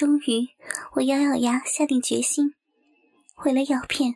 [0.00, 0.48] 终于，
[0.94, 2.54] 我咬咬牙，下定决心，
[3.44, 4.14] 为了药片，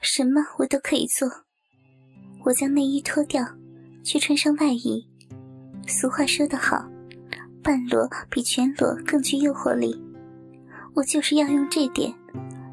[0.00, 1.28] 什么我都可以做。
[2.46, 3.44] 我将内衣脱掉，
[4.02, 5.06] 却穿上外衣。
[5.86, 6.88] 俗话说得好，
[7.62, 10.02] 半裸比全裸更具诱惑力。
[10.94, 12.14] 我就是要用这点，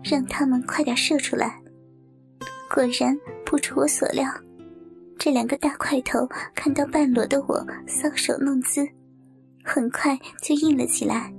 [0.02, 1.62] 让他们快点射出来。
[2.74, 3.14] 果然
[3.46, 4.26] 不出我所料，
[5.20, 6.26] 这两个大块头
[6.56, 8.88] 看到半裸的我搔首弄姿，
[9.66, 11.34] 很快就硬了起来。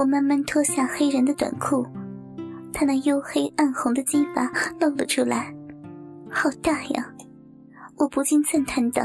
[0.00, 1.86] 我慢慢脱下黑人的短裤，
[2.72, 5.54] 他那黝黑暗红的鸡巴露了出来，
[6.30, 7.06] 好大呀！
[7.98, 9.02] 我不禁赞叹道。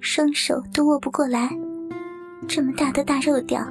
[0.00, 1.56] 双手都握不过来，
[2.48, 3.64] 这么大的大肉屌，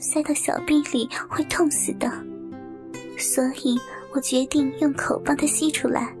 [0.00, 2.08] 塞到小臂里会痛死的。
[3.18, 3.76] 所以
[4.14, 6.14] 我决定用口帮他吸出来。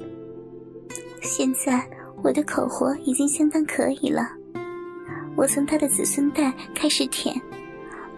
[1.20, 1.88] 现在
[2.20, 4.28] 我的口活已经相当可以了。
[5.36, 7.40] 我从他的子孙带开始舔，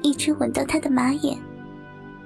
[0.05, 1.37] 一直吻到他的马眼，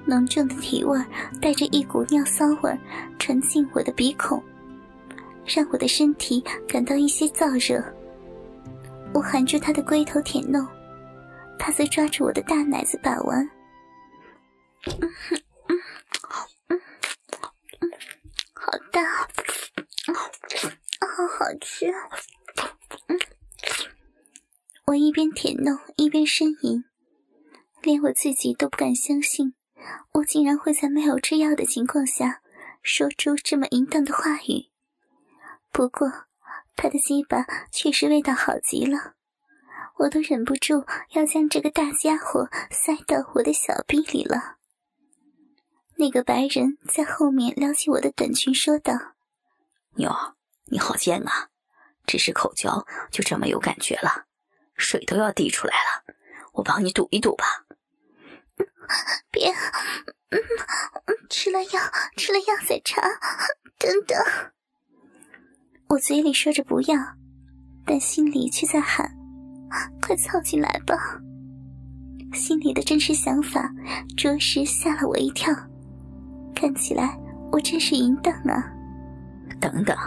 [0.05, 0.99] 浓重的体味
[1.41, 2.77] 带着一股尿骚味
[3.17, 4.43] 传进我的鼻孔，
[5.45, 7.81] 让我的身体感到一些燥热。
[9.13, 10.67] 我含住他的龟头舔弄，
[11.57, 13.49] 他则抓住我的大奶子把玩。
[14.85, 15.09] 嗯
[15.69, 15.79] 嗯
[16.67, 16.81] 嗯
[17.79, 17.91] 嗯，
[18.53, 19.01] 好大，
[20.99, 21.87] 好好吃。
[23.07, 23.17] 嗯，
[24.85, 26.83] 我一边舔弄一边呻吟，
[27.81, 29.53] 连我自己都不敢相信，
[30.13, 32.41] 我竟然会在没有吃药的情况下
[32.81, 34.69] 说出这么淫荡的话语。
[35.71, 36.25] 不过。
[36.81, 39.15] 他的鸡巴确实味道好极了，
[39.97, 44.55] 我都忍不住要将这个大家伙塞到我的小臂里了。
[45.97, 48.93] 那个白人在后面撩起我的短裙，说道
[49.99, 50.09] ：“妞，
[50.67, 51.49] 你好贱啊！
[52.05, 54.27] 只是口交就这么有感觉了，
[54.77, 56.15] 水都要滴出来了，
[56.53, 57.65] 我帮你堵一堵吧。”
[59.31, 59.49] 别，
[60.29, 60.39] 嗯
[61.29, 61.79] 吃了药，
[62.17, 63.01] 吃了药再查，
[63.77, 64.17] 等等。
[65.89, 66.95] 我嘴里说着不要，
[67.85, 69.11] 但心里却在喊
[70.01, 70.95] ：“快凑进来吧！”
[72.33, 73.71] 心里的真实想法
[74.15, 75.53] 着实吓了我一跳。
[76.55, 77.17] 看起来
[77.51, 78.71] 我真是淫荡啊！
[79.59, 79.97] 等等，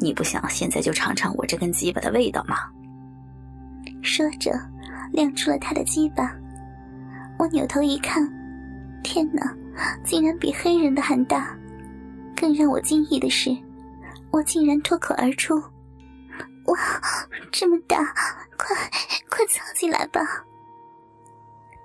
[0.00, 2.56] 你不想现在就尝尝我这根鸡巴的味道吗？
[4.02, 4.52] 说着，
[5.12, 6.36] 亮出了他的鸡巴。
[7.40, 8.22] 我扭头一看，
[9.02, 9.56] 天哪，
[10.04, 11.56] 竟然比黑人的还大！
[12.36, 13.50] 更让我惊异的是。
[14.30, 15.54] 我竟然脱口而出
[16.68, 16.78] ：“哇，
[17.50, 18.14] 这么大！
[18.58, 18.76] 快
[19.30, 20.20] 快藏起来吧！”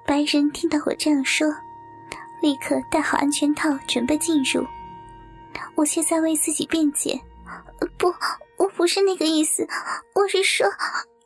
[0.05, 1.47] 白人听到我这样说，
[2.41, 4.61] 立刻戴好安全套准备进入。
[5.75, 7.17] 我却在为自己辩解
[7.97, 8.13] ：“不，
[8.57, 9.65] 我不是那个意思，
[10.15, 10.67] 我是说……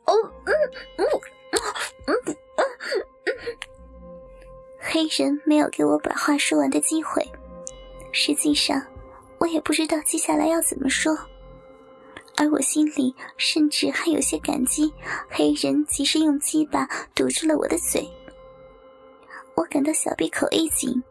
[0.04, 0.14] 哦，
[0.46, 0.54] 嗯
[0.98, 1.06] 嗯
[1.50, 1.60] 嗯
[2.06, 2.36] 嗯嗯。”
[4.80, 7.26] 黑人没有给我把话说完的机会，
[8.12, 8.82] 实际上。
[9.38, 11.16] 我也不知道接下来要怎么说，
[12.36, 14.92] 而我心里甚至还有些感激
[15.30, 18.06] 黑人及时用鸡巴堵住了我的嘴。
[19.54, 21.02] 我感到小闭口一紧，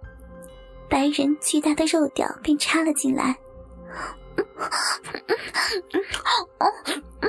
[0.87, 3.35] 白人巨大的肉屌便插了进来。
[6.59, 6.71] 哦，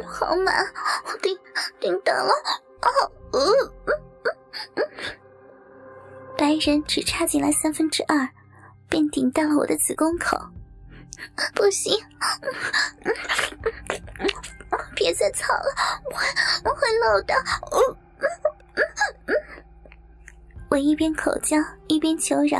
[0.07, 0.55] 好满，
[1.23, 1.39] 顶
[1.81, 2.33] 顶到了，
[2.83, 2.91] 哦，
[6.41, 8.27] 白人只插进来三分之二，
[8.89, 10.39] 便顶到了我的子宫口。
[11.55, 11.95] 不行，
[14.97, 17.35] 别再操了，我我会漏的。
[20.71, 21.59] 我一边口叫
[21.89, 22.59] 一边求饶，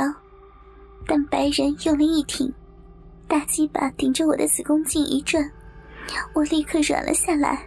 [1.07, 2.53] 但白人用力一挺，
[3.27, 5.51] 大鸡巴顶着我的子宫颈一转，
[6.33, 7.65] 我立刻软了下来，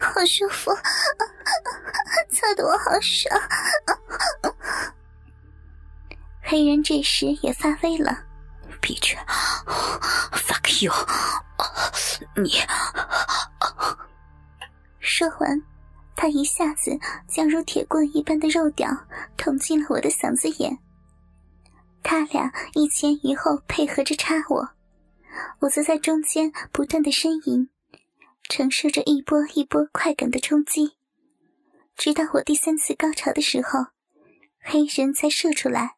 [0.00, 0.74] 好舒服，
[2.30, 3.38] 操的我好爽。
[6.54, 8.16] 黑人这时也发威了。
[8.80, 9.18] 闭嘴
[10.30, 10.92] ！Fuck you！
[12.36, 12.48] 你
[15.00, 15.60] 说完，
[16.14, 18.88] 他一下子将如铁棍一般的肉屌
[19.36, 20.78] 捅进了我的嗓子眼。
[22.04, 24.68] 他俩一前一后配合着插我，
[25.58, 27.68] 我则在中间不断的呻吟，
[28.48, 30.92] 承受着一波一波快感的冲击，
[31.96, 33.86] 直到我第三次高潮的时候，
[34.60, 35.96] 黑人才射出来。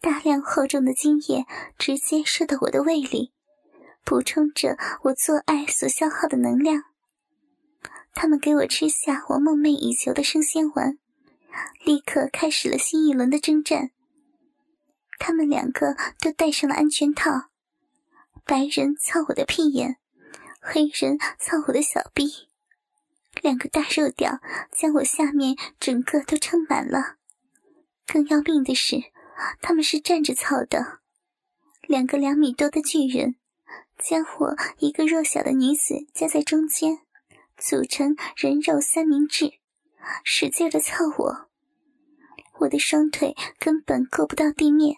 [0.00, 1.46] 大量厚重的精液
[1.78, 3.32] 直接射到我的胃里，
[4.04, 6.84] 补充着我做爱所消耗的能量。
[8.14, 10.98] 他们给我吃下我梦寐以求的生鲜丸，
[11.84, 13.90] 立刻开始了新一轮的征战。
[15.18, 17.50] 他们两个都戴上了安全套，
[18.44, 19.96] 白人操我的屁眼，
[20.60, 22.48] 黑人操我的小臂，
[23.42, 24.40] 两个大肉屌
[24.70, 27.16] 将我下面整个都撑满了。
[28.06, 29.02] 更要命的是，
[29.60, 31.00] 他们是站着操的，
[31.86, 33.36] 两个两米多的巨人
[33.98, 36.98] 将我一个弱小的女子夹在中间，
[37.56, 39.52] 组成人肉三明治，
[40.24, 41.48] 使劲的操我。
[42.60, 44.96] 我的双腿根本够不到地面，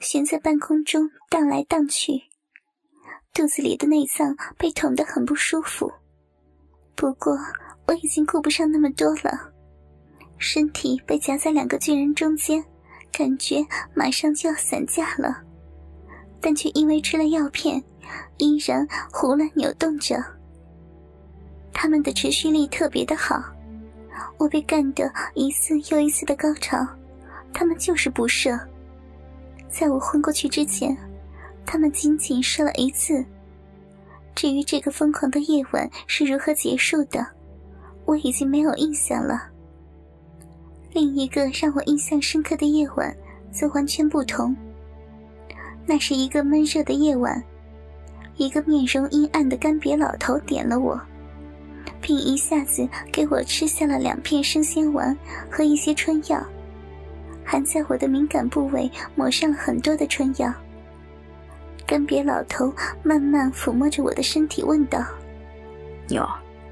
[0.00, 2.22] 悬在半空中荡来荡去，
[3.32, 5.92] 肚子里的内脏被捅得很不舒服。
[6.96, 7.38] 不过
[7.86, 9.52] 我已经顾不上那么多了。
[10.38, 12.64] 身体被夹在两个巨人中间，
[13.12, 13.64] 感觉
[13.94, 15.42] 马上就要散架了，
[16.40, 17.82] 但却因为吃了药片，
[18.38, 20.16] 依然胡乱扭动着。
[21.74, 23.42] 他们的持续力特别的好，
[24.38, 26.86] 我被干得一次又一次的高潮，
[27.52, 28.58] 他们就是不射。
[29.68, 30.96] 在我昏过去之前，
[31.66, 33.24] 他们仅仅射了一次。
[34.34, 37.26] 至于这个疯狂的夜晚是如何结束的，
[38.06, 39.51] 我已经没有印象了。
[40.92, 43.14] 另一个让我印象深刻的夜晚，
[43.50, 44.54] 则完全不同。
[45.86, 47.42] 那是一个闷热的夜晚，
[48.36, 51.00] 一个面容阴暗的干瘪老头点了我，
[52.00, 55.16] 并一下子给我吃下了两片生鲜丸
[55.50, 56.44] 和一些春药，
[57.42, 60.52] 还在我的敏感部位抹上了很多的春药。
[61.86, 62.72] 干瘪老头
[63.02, 65.02] 慢慢抚摸着我的身体，问道
[66.08, 66.26] ：“妞，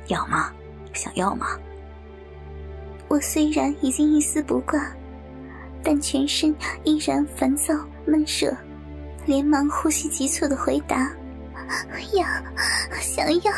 [0.09, 0.53] 要吗？
[0.93, 1.59] 想要吗？”
[3.11, 4.81] 我虽然已经一丝不挂，
[5.83, 6.55] 但全身
[6.85, 7.75] 依然烦躁
[8.07, 8.57] 闷热，
[9.27, 11.13] 连忙呼吸急促的回答
[12.15, 12.25] ：“要，
[13.01, 13.53] 想要。”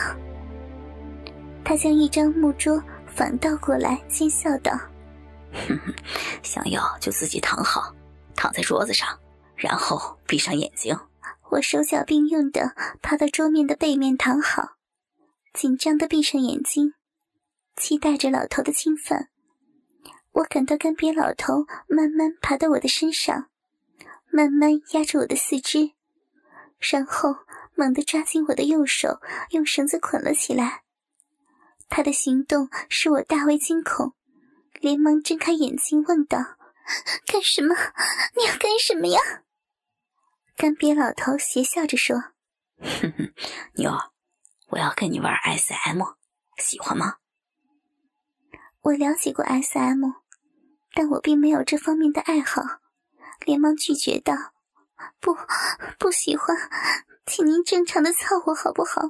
[1.63, 4.73] 他将一张木桌反倒过来，奸笑道：“，
[6.43, 7.95] 想要就自己躺好，
[8.35, 9.07] 躺在桌子上，
[9.55, 10.99] 然后闭上眼睛。”
[11.51, 14.77] 我手脚并用的爬到桌面的背面躺好，
[15.53, 16.95] 紧张的闭上眼睛，
[17.77, 19.29] 期待着老头的侵犯。
[20.33, 23.51] 我感到干瘪老头慢慢爬到我的身上，
[24.31, 25.93] 慢慢压着我的四肢，
[26.79, 27.37] 然后
[27.75, 29.21] 猛地抓紧我的右手，
[29.51, 30.83] 用绳子捆了起来。
[31.89, 34.15] 他的行动使我大为惊恐，
[34.81, 36.39] 连忙睁开眼睛问道
[37.27, 37.75] ：“干什么？
[38.35, 39.21] 你要干什么呀？”
[40.57, 42.17] 干瘪老头邪笑着说
[42.81, 43.35] ：“哼哼，
[43.75, 43.93] 妞，
[44.69, 46.03] 我要跟你玩 SM，
[46.57, 47.17] 喜欢吗？”
[48.81, 50.22] 我了解过 SM。
[50.95, 52.63] 但我并没有这方面的爱好，
[53.45, 54.35] 连忙拒绝道
[55.21, 55.37] ：“不，
[55.99, 56.57] 不喜欢，
[57.27, 59.01] 请您正常的操我好不好？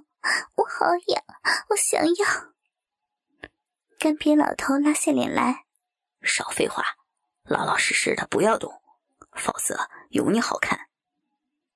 [0.54, 1.22] 我好痒，
[1.70, 2.52] 我想要。”
[3.98, 5.64] 干瘪老头拉下脸来
[6.22, 6.82] ：“少废话，
[7.44, 8.80] 老老实实的不要动，
[9.32, 10.88] 否则有你好看。”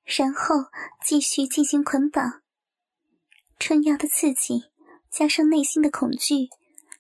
[0.05, 0.67] 然后
[1.05, 2.43] 继续进行捆绑。
[3.59, 4.71] 春药的刺激
[5.11, 6.49] 加上内心的恐惧，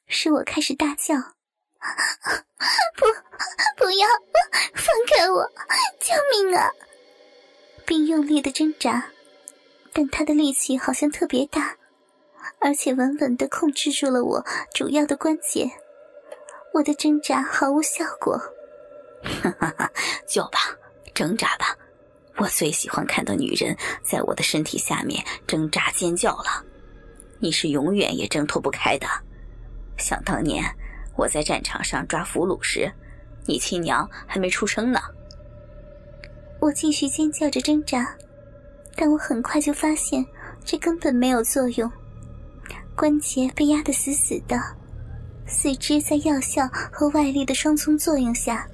[0.08, 1.36] 使我开始大叫。
[2.96, 3.06] 不，
[3.76, 4.08] 不要
[4.75, 5.44] 放开我！
[6.00, 6.70] 救命啊！
[7.84, 9.11] 并用力的挣扎，
[9.93, 11.76] 但他的力气好像特别大，
[12.61, 14.44] 而且稳稳的控制住了我
[14.75, 15.70] 主要的关节。
[16.73, 18.37] 我的挣扎毫无效果。
[19.22, 19.90] 哈哈哈！
[20.26, 20.58] 叫吧，
[21.14, 21.76] 挣扎吧！
[22.38, 26.64] 我最喜欢看到女人在我的身体下面挣扎尖叫了。
[27.38, 29.06] 你是永远也挣脱不开的。
[29.96, 30.64] 想当年。
[31.17, 32.93] 我在战场上抓俘虏时，
[33.47, 35.01] 你亲娘还没出生呢。
[36.61, 38.17] 我继续尖叫着挣扎，
[38.94, 40.25] 但我很快就发现
[40.65, 41.91] 这根本没有作用。
[42.94, 44.61] 关节被压得死死的，
[45.46, 48.67] 四肢在药效和外力的双重作用下，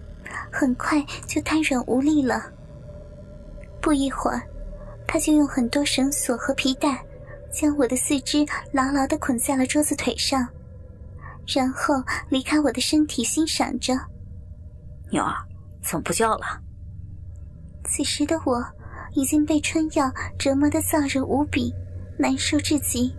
[0.50, 2.50] 很快就瘫软无力了。
[3.80, 4.40] 不一会儿，
[5.08, 7.04] 他就用很多绳索和皮带，
[7.52, 10.48] 将我的四肢牢牢地捆在了桌子腿上。
[11.46, 11.94] 然后
[12.28, 13.94] 离开我的身体，欣赏着。
[15.10, 15.34] 妞儿，
[15.82, 16.60] 怎么不叫了？
[17.84, 18.64] 此时的我
[19.14, 21.74] 已经被春药折磨的燥热无比，
[22.18, 23.14] 难受至极，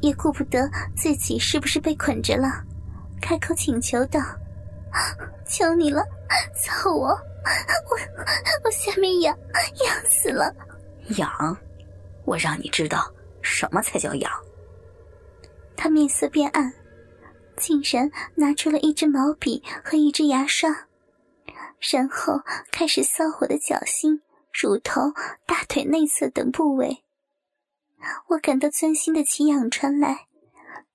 [0.00, 2.64] 也顾不得自己是不是被捆着了，
[3.20, 4.20] 开口请求道
[5.44, 6.02] ：“求你了，
[6.56, 7.08] 操我！
[7.08, 7.98] 我
[8.64, 9.36] 我下面痒，
[9.84, 10.54] 痒死了！
[11.18, 11.56] 痒！
[12.24, 13.12] 我让你知道
[13.42, 14.32] 什么才叫痒！”
[15.76, 16.72] 他面色变暗。
[17.64, 20.86] 竟然拿出了一支毛笔和一支牙刷，
[21.80, 24.20] 然后开始搔我的脚心、
[24.52, 25.12] 乳头、
[25.46, 27.02] 大腿内侧等部位。
[28.28, 30.26] 我感到钻心的奇痒传来，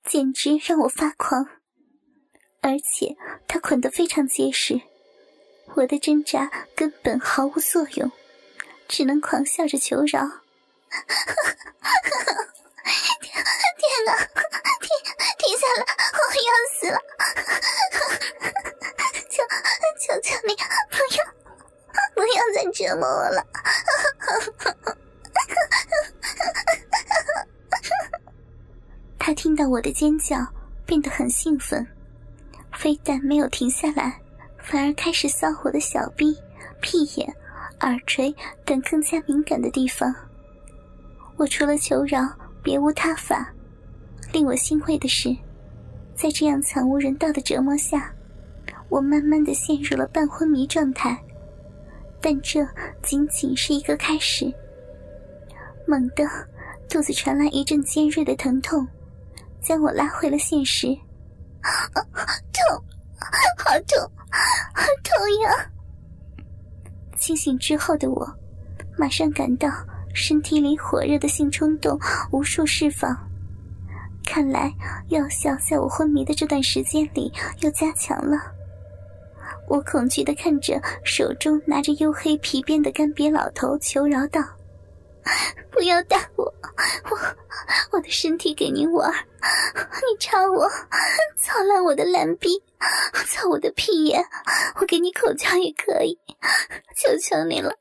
[0.05, 1.47] 简直让我发狂。
[2.61, 4.79] 而且他捆得非常结实，
[5.73, 8.11] 我的挣扎根本毫无作用，
[8.87, 10.21] 只能狂笑着求饶。
[22.99, 23.45] 再折磨我了！
[29.17, 30.45] 他听到我的尖叫，
[30.85, 31.87] 变得很兴奋，
[32.73, 34.19] 非但没有停下来，
[34.61, 36.37] 反而开始搔我的小臂、
[36.81, 37.33] 屁眼、
[37.81, 40.13] 耳垂等更加敏感的地方。
[41.37, 42.27] 我除了求饶，
[42.61, 43.53] 别无他法。
[44.31, 45.35] 令我欣慰的是，
[46.15, 48.13] 在这样惨无人道的折磨下，
[48.89, 51.17] 我慢慢的陷入了半昏迷状态。
[52.21, 52.65] 但这
[53.01, 54.51] 仅仅是一个开始。
[55.87, 56.23] 猛地，
[56.87, 58.87] 肚子传来一阵尖锐的疼痛，
[59.61, 60.87] 将我拉回了现实。
[61.61, 61.71] 啊
[62.53, 62.83] 痛，
[63.57, 64.11] 好痛，
[64.73, 65.71] 好痛呀！
[67.17, 68.27] 清醒之后的我，
[68.97, 69.69] 马上感到
[70.13, 71.99] 身体里火热的性冲动
[72.31, 73.15] 无数释放。
[74.25, 74.71] 看来
[75.07, 78.37] 药效在我昏迷的这段时间里又加强了。
[79.69, 84.41] 我恐惧的看着手中拿着黝黑皮鞭的干瘪老头，求饶道
[85.69, 86.43] ：“不要打我，
[87.11, 87.17] 我
[87.91, 90.67] 我的身体给您玩，你插我，
[91.37, 92.49] 操烂我的烂逼，
[93.27, 94.25] 操我的屁眼，
[94.81, 96.17] 我给你口交也可以。
[96.97, 97.75] 求求你了，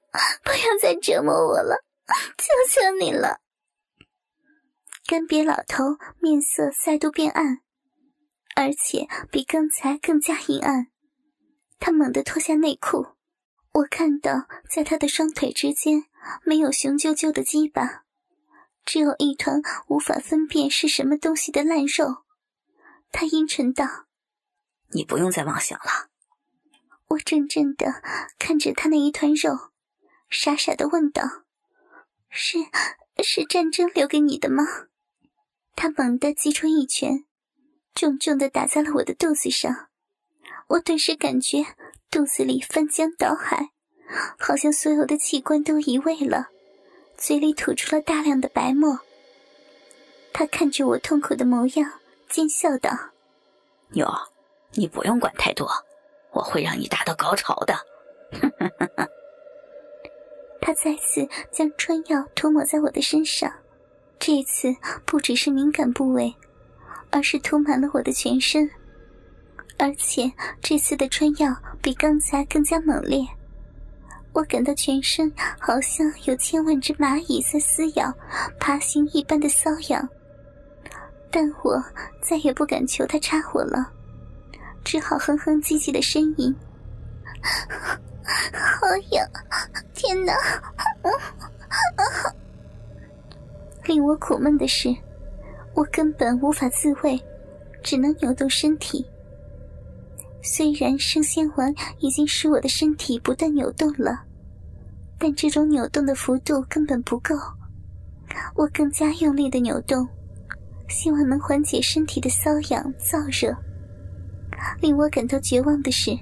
[0.45, 1.83] 不要再折磨我了，
[2.37, 3.39] 求求你了。”
[5.09, 7.61] 干瘪老头面色再度变暗，
[8.55, 10.89] 而且比刚才更加阴暗。
[11.79, 13.07] 他猛地脱下内裤，
[13.73, 16.05] 我看到在他的双腿之间
[16.45, 18.05] 没有雄赳赳的鸡巴，
[18.85, 22.25] 只有一团无法分辨是什么东西的烂肉。
[23.13, 24.07] 他阴沉道
[24.93, 26.11] ：“你不用再妄想了。”
[27.09, 28.03] 我怔怔的
[28.39, 29.71] 看着他那一团肉，
[30.29, 31.23] 傻傻的问道
[32.29, 32.59] ：“是
[33.25, 34.65] 是战争留给你的吗？”
[35.75, 37.25] 他猛地击出一拳，
[37.95, 39.89] 重重的打在了我的肚子上。
[40.69, 41.65] 我顿时感觉
[42.11, 43.71] 肚子里翻江倒海，
[44.39, 46.49] 好像所有的器官都移位了，
[47.17, 49.01] 嘴里吐出了大量的白沫。
[50.33, 51.91] 他看着我痛苦的模样，
[52.29, 52.91] 奸笑道
[53.93, 54.07] ：“妞，
[54.73, 55.67] 你不用管太多，
[56.33, 57.75] 我会让你达到高潮的。
[60.61, 63.51] ”他再次将春药涂抹在我的身上。
[64.19, 64.75] 这次
[65.07, 66.35] 不只是敏感部位，
[67.11, 68.71] 而是涂满了我的全身，
[69.79, 70.31] 而且
[70.61, 73.25] 这次的春药比刚才更加猛烈。
[74.33, 78.13] 我感到全身好像有千万只蚂蚁在撕咬、
[78.61, 80.07] 爬行一般的瘙痒，
[81.31, 81.83] 但我
[82.23, 83.91] 再也不敢求他插我了，
[84.85, 86.55] 只好哼哼唧唧的呻吟
[88.53, 89.27] ：“好痒，
[89.95, 90.33] 天哪！”
[93.87, 94.95] 令我苦闷的是，
[95.75, 97.19] 我根本无法自慰，
[97.83, 99.05] 只能扭动身体。
[100.43, 104.21] 虽然生仙丸已经使我的身体不断扭动了，
[105.19, 107.35] 但这种扭动的幅度根本不够。
[108.55, 110.07] 我更加用力的扭动，
[110.89, 113.57] 希望能缓解身体的瘙痒燥热。
[114.81, 116.17] 令我感到绝望的是，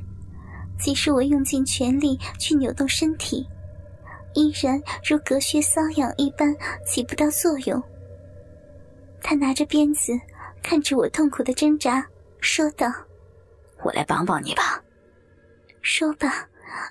[0.78, 3.46] 即使我用尽全力去扭动身体。
[4.35, 6.54] 依然如隔靴搔痒一般
[6.87, 7.82] 起不到作用。
[9.23, 10.12] 他拿着鞭子
[10.62, 12.06] 看着我痛苦的挣扎，
[12.40, 12.87] 说道
[13.85, 14.83] ：“我来帮帮你吧。”
[15.83, 16.49] 说罢，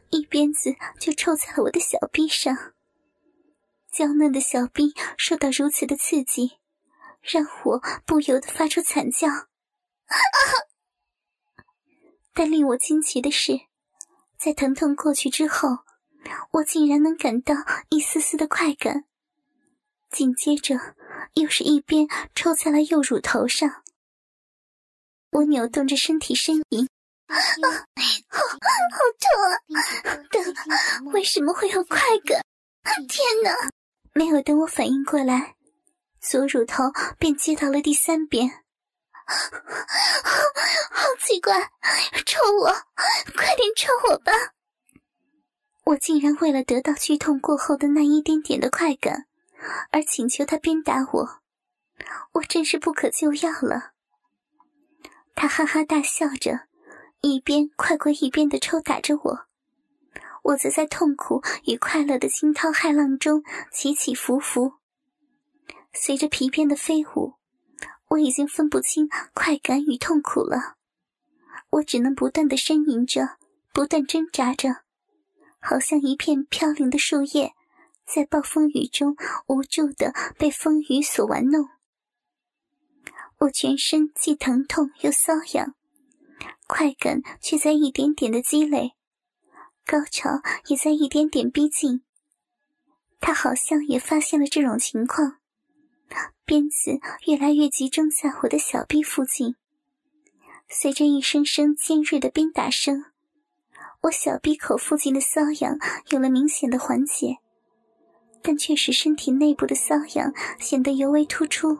[0.09, 2.73] 一鞭子就抽在了我的小臂上。
[3.91, 6.59] 娇嫩的小臂受到如此的刺激，
[7.21, 9.27] 让我不由得发出惨叫。
[12.33, 13.61] 但令我惊奇的是，
[14.37, 15.79] 在疼痛过去之后。
[16.53, 17.53] 我竟然能感到
[17.89, 19.05] 一丝丝的快感，
[20.09, 20.95] 紧接着
[21.35, 23.83] 又是一鞭抽在了右乳头上。
[25.35, 26.87] 我扭动着身体呻吟
[27.27, 27.35] ：“啊，
[28.29, 30.15] 好，好痛啊！
[30.31, 32.41] 等，为什么会有快感？
[33.09, 33.51] 天哪！”
[34.15, 35.57] 没有等我反应过来，
[36.21, 36.85] 左乳头
[37.19, 38.49] 便接到了第三鞭。
[39.27, 41.69] 好奇怪，
[42.25, 42.71] 抽我，
[43.35, 44.31] 快点抽我吧！
[45.83, 49.27] 我竟然为了得到剧痛过后的那一点点的快感，
[49.91, 51.41] 而请求他鞭打我，
[52.31, 53.94] 我真是不可救药了。
[55.35, 56.61] 他哈哈大笑着，
[57.21, 59.39] 一边快过一边的抽打着我，
[60.43, 64.73] 我则在痛苦与快乐的惊涛骇浪中起起伏伏。
[65.93, 67.33] 随着皮鞭的飞舞，
[68.09, 70.75] 我已经分不清快感与痛苦了，
[71.69, 73.37] 我只能不断的呻吟着，
[73.73, 74.83] 不断挣扎着。
[75.59, 77.53] 好像一片飘零的树叶，
[78.05, 79.15] 在暴风雨中
[79.47, 81.69] 无助的被风雨所玩弄。
[83.39, 85.75] 我全身既疼痛又瘙痒，
[86.67, 88.93] 快感却在一点点的积累，
[89.85, 92.01] 高潮也在一点点逼近。
[93.19, 95.37] 他好像也发现了这种情况，
[96.45, 99.55] 鞭子越来越集中在我的小臂附近。
[100.69, 103.05] 随着一声声尖锐的鞭打声，
[104.03, 105.77] 我小臂口附近的瘙痒
[106.09, 107.37] 有了明显的缓解，
[108.41, 111.77] 但却使身体内部的瘙痒显得尤为突出。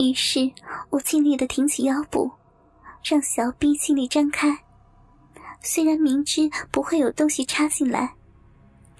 [0.00, 0.50] 于是
[0.88, 2.30] 我尽力的挺起腰部，
[3.04, 4.58] 让小臂尽力张开。
[5.62, 8.14] 虽然明知不会有东西插进来。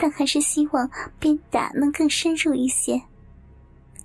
[0.03, 2.99] 但还是希望鞭打能更深入一些。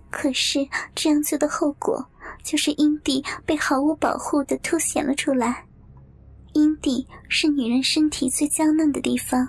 [0.10, 2.06] 可是这样做的后果，
[2.44, 5.64] 就是阴蒂被毫无保护的凸显了出来。
[6.52, 9.48] 阴蒂是女人身体最娇嫩的地方，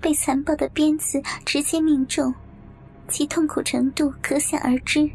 [0.00, 2.32] 被残暴的鞭子直接命中，
[3.08, 5.10] 其痛苦程度可想而知。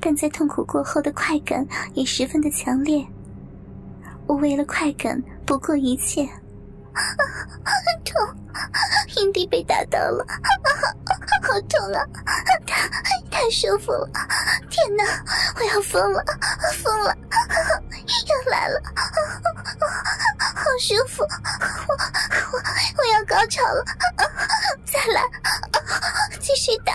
[0.00, 3.06] 但在痛苦过后的快感也十分的强烈。
[4.26, 6.24] 我为了快感不顾一切。
[6.92, 7.00] 啊
[8.04, 8.20] 痛，
[9.16, 10.34] 阴蒂被打到了，啊
[11.42, 12.04] 好痛啊！
[12.66, 12.88] 太
[13.30, 14.08] 太舒服了，
[14.68, 15.04] 天哪，
[15.56, 16.24] 我要疯了，
[16.82, 18.82] 疯了，又来了，
[20.54, 21.94] 好舒服，我
[22.52, 22.58] 我
[22.98, 23.84] 我要高潮了，
[24.84, 25.22] 再来，
[26.40, 26.92] 继续打，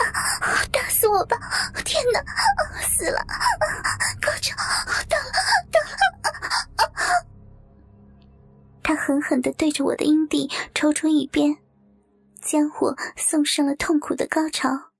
[0.71, 1.37] 打死我吧！
[1.85, 2.19] 天哪，
[2.81, 3.19] 死了，
[4.19, 4.55] 高潮
[5.07, 5.33] 到了，
[5.71, 7.25] 到了。
[8.81, 11.57] 他狠狠的对着我的阴蒂抽出一鞭，
[12.41, 14.94] 将我送上了痛苦的高潮。